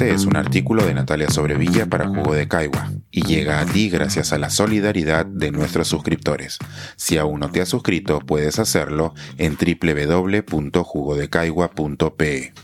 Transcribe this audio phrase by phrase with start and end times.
[0.00, 3.90] Este es un artículo de Natalia Sobrevilla para Jugo de Caigua y llega a ti
[3.90, 6.56] gracias a la solidaridad de nuestros suscriptores.
[6.96, 12.54] Si aún no te has suscrito, puedes hacerlo en www.jugodecaigua.pe.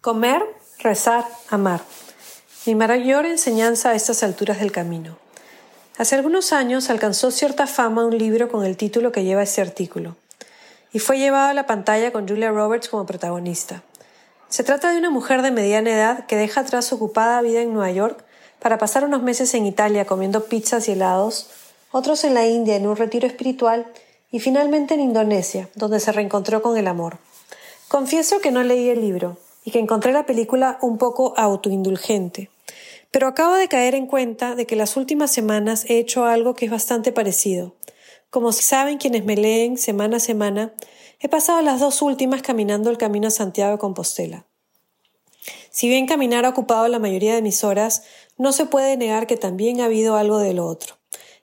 [0.00, 0.42] Comer,
[0.80, 1.82] rezar, amar.
[2.66, 5.16] Mi mayor enseñanza a estas alturas del camino.
[5.98, 10.16] Hace algunos años alcanzó cierta fama un libro con el título que lleva este artículo,
[10.92, 13.84] y fue llevado a la pantalla con Julia Roberts como protagonista.
[14.52, 17.72] Se trata de una mujer de mediana edad que deja atrás su ocupada vida en
[17.72, 18.22] Nueva York
[18.58, 21.48] para pasar unos meses en Italia comiendo pizzas y helados,
[21.90, 23.86] otros en la India en un retiro espiritual
[24.30, 27.16] y finalmente en Indonesia, donde se reencontró con el amor.
[27.88, 32.50] Confieso que no leí el libro y que encontré la película un poco autoindulgente.
[33.10, 36.66] Pero acabo de caer en cuenta de que las últimas semanas he hecho algo que
[36.66, 37.72] es bastante parecido.
[38.28, 40.74] Como saben quienes me leen semana a semana,
[41.22, 44.44] he pasado las dos últimas caminando el camino a Santiago de Compostela.
[45.70, 48.02] Si bien caminar ha ocupado la mayoría de mis horas,
[48.36, 50.96] no se puede negar que también ha habido algo de lo otro.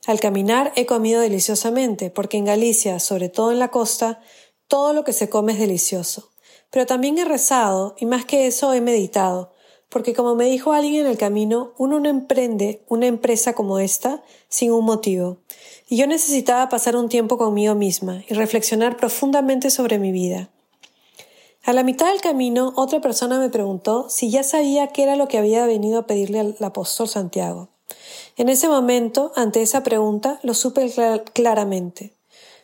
[0.06, 4.22] Al caminar he comido deliciosamente, porque en Galicia, sobre todo en la costa,
[4.68, 6.30] todo lo que se come es delicioso.
[6.70, 9.54] Pero también he rezado, y más que eso he meditado,
[9.88, 14.24] porque como me dijo alguien en el camino, uno no emprende una empresa como esta
[14.48, 15.38] sin un motivo.
[15.90, 20.50] Y yo necesitaba pasar un tiempo conmigo misma y reflexionar profundamente sobre mi vida.
[21.64, 25.28] A la mitad del camino, otra persona me preguntó si ya sabía qué era lo
[25.28, 27.70] que había venido a pedirle al apóstol Santiago.
[28.38, 30.94] En ese momento, ante esa pregunta, lo supe
[31.34, 32.14] claramente.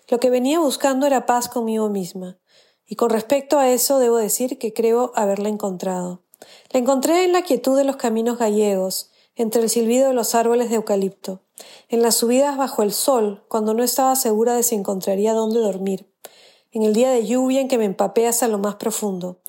[0.08, 2.38] Lo que venía buscando era paz conmigo misma.
[2.88, 6.22] Y con respecto a eso, debo decir que creo haberla encontrado.
[6.72, 10.70] La encontré en la quietud de los caminos gallegos, entre el silbido de los árboles
[10.70, 11.42] de eucalipto,
[11.90, 16.08] en las subidas bajo el sol, cuando no estaba segura de si encontraría dónde dormir,
[16.72, 19.40] en el día de lluvia en que me empapé hasta lo más profundo.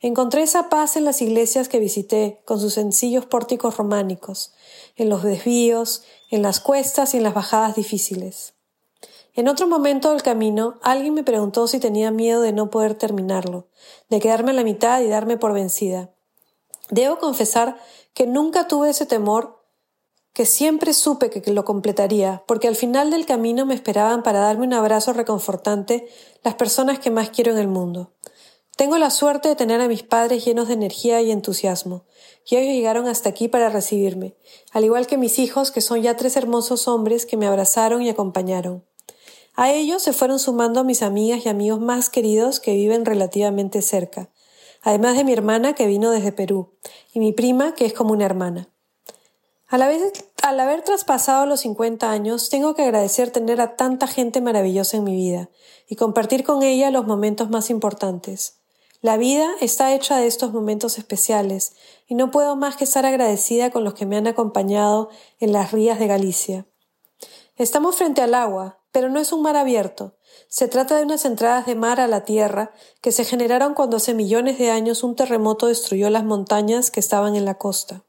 [0.00, 4.52] Encontré esa paz en las iglesias que visité, con sus sencillos pórticos románicos,
[4.96, 8.52] en los desvíos, en las cuestas y en las bajadas difíciles.
[9.36, 13.66] En otro momento del camino, alguien me preguntó si tenía miedo de no poder terminarlo,
[14.08, 16.10] de quedarme a la mitad y darme por vencida.
[16.90, 17.78] Debo confesar
[18.14, 19.64] que nunca tuve ese temor,
[20.32, 24.66] que siempre supe que lo completaría, porque al final del camino me esperaban para darme
[24.66, 26.08] un abrazo reconfortante
[26.42, 28.12] las personas que más quiero en el mundo.
[28.76, 32.04] Tengo la suerte de tener a mis padres llenos de energía y entusiasmo,
[32.44, 34.34] y ellos llegaron hasta aquí para recibirme,
[34.72, 38.10] al igual que mis hijos, que son ya tres hermosos hombres que me abrazaron y
[38.10, 38.84] acompañaron.
[39.54, 44.30] A ellos se fueron sumando mis amigas y amigos más queridos que viven relativamente cerca,
[44.84, 46.74] además de mi hermana que vino desde Perú,
[47.12, 48.68] y mi prima que es como una hermana.
[49.66, 50.12] A la vez,
[50.42, 55.04] al haber traspasado los 50 años, tengo que agradecer tener a tanta gente maravillosa en
[55.04, 55.48] mi vida
[55.88, 58.60] y compartir con ella los momentos más importantes.
[59.00, 61.74] La vida está hecha de estos momentos especiales
[62.06, 65.72] y no puedo más que estar agradecida con los que me han acompañado en las
[65.72, 66.66] rías de Galicia.
[67.56, 70.14] Estamos frente al agua, pero no es un mar abierto,
[70.46, 74.14] se trata de unas entradas de mar a la tierra que se generaron cuando hace
[74.14, 78.04] millones de años un terremoto destruyó las montañas que estaban en la costa.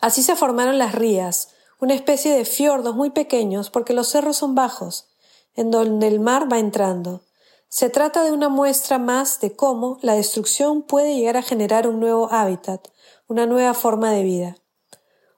[0.00, 4.56] Así se formaron las rías, una especie de fiordos muy pequeños porque los cerros son
[4.56, 5.06] bajos,
[5.54, 7.20] en donde el mar va entrando.
[7.68, 12.00] Se trata de una muestra más de cómo la destrucción puede llegar a generar un
[12.00, 12.88] nuevo hábitat,
[13.28, 14.56] una nueva forma de vida.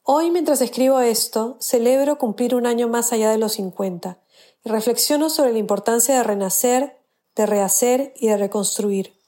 [0.08, 4.20] Hoy, mientras escribo esto, celebro cumplir un año más allá de los 50
[4.64, 6.96] y reflexiono sobre la importancia de renacer,
[7.34, 9.18] de rehacer y de reconstruir.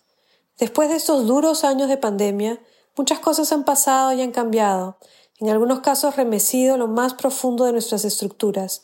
[0.56, 2.60] Después de estos duros años de pandemia,
[2.96, 4.98] muchas cosas han pasado y han cambiado,
[5.40, 8.82] en algunos casos remecido lo más profundo de nuestras estructuras,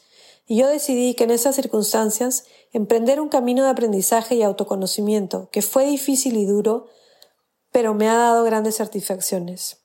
[0.49, 5.63] y yo decidí que en esas circunstancias emprender un camino de aprendizaje y autoconocimiento que
[5.63, 6.89] fue difícil y duro,
[7.71, 9.84] pero me ha dado grandes satisfacciones.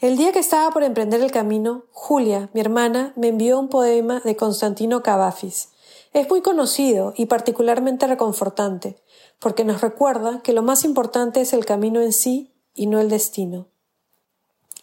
[0.00, 4.20] El día que estaba por emprender el camino, Julia, mi hermana, me envió un poema
[4.24, 5.70] de Constantino Cavafis.
[6.12, 9.02] Es muy conocido y particularmente reconfortante,
[9.40, 13.08] porque nos recuerda que lo más importante es el camino en sí y no el
[13.08, 13.66] destino.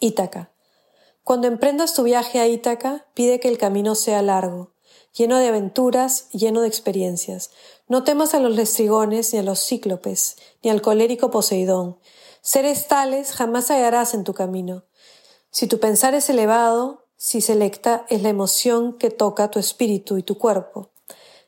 [0.00, 0.52] Ítaca.
[1.24, 4.74] Cuando emprendas tu viaje a Ítaca, pide que el camino sea largo,
[5.14, 7.52] lleno de aventuras lleno de experiencias.
[7.88, 11.98] No temas a los lestrigones, ni a los cíclopes, ni al colérico Poseidón.
[12.42, 14.84] Seres tales jamás hallarás en tu camino.
[15.56, 20.22] Si tu pensar es elevado, si selecta es la emoción que toca tu espíritu y
[20.22, 20.90] tu cuerpo.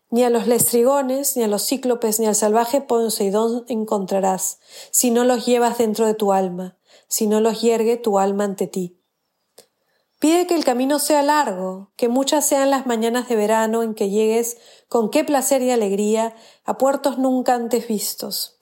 [0.08, 4.60] Ni a los lestrigones, ni a los cíclopes, ni al salvaje Poseidón encontrarás,
[4.92, 8.66] si no los llevas dentro de tu alma, si no los yergue tu alma ante
[8.66, 8.98] ti.
[10.18, 14.08] Pide que el camino sea largo, que muchas sean las mañanas de verano en que
[14.08, 14.56] llegues
[14.88, 16.34] con qué placer y alegría
[16.64, 18.56] a puertos nunca antes vistos.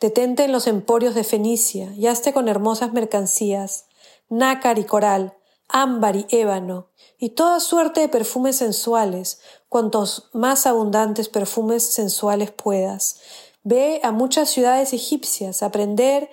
[0.00, 3.85] Detente en los emporios de Fenicia y hazte con hermosas mercancías,
[4.28, 5.36] nácar y coral,
[5.68, 13.20] ámbar y ébano, y toda suerte de perfumes sensuales, cuantos más abundantes perfumes sensuales puedas.
[13.62, 16.30] Ve a muchas ciudades egipcias a aprender,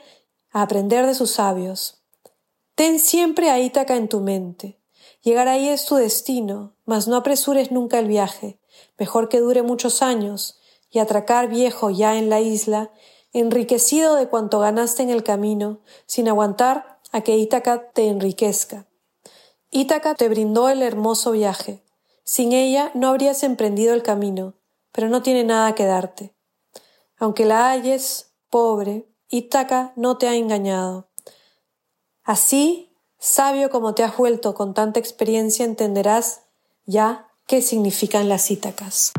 [0.52, 2.04] a aprender de sus sabios.
[2.76, 4.80] Ten siempre a Ítaca en tu mente.
[5.22, 8.60] Llegar ahí es tu destino, mas no apresures nunca el viaje.
[8.98, 12.92] Mejor que dure muchos años y atracar viejo ya en la isla,
[13.32, 18.88] enriquecido de cuanto ganaste en el camino, sin aguantar a que Ítaca te enriquezca.
[19.72, 21.84] Ítaca te brindó el hermoso viaje.
[22.26, 24.56] Sin ella no habrías emprendido el camino,
[24.92, 26.36] pero no tiene nada que darte.
[27.18, 31.12] Aunque la halles, pobre, Ítaca no te ha engañado.
[32.24, 36.42] Así, sabio como te has vuelto con tanta experiencia, entenderás
[36.86, 39.14] ya qué significan las Ítacas.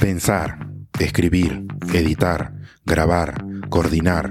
[0.00, 0.68] Pensar,
[0.98, 2.54] escribir, editar,
[2.84, 4.30] grabar, coordinar,